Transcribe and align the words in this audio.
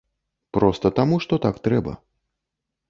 Проста 0.59 0.87
таму 1.01 1.21
што 1.27 1.41
так 1.45 1.55
трэба. 1.69 1.91